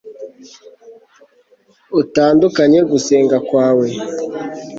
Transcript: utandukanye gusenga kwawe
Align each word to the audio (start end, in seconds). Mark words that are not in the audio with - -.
utandukanye 2.01 2.79
gusenga 2.91 3.35
kwawe 3.47 3.87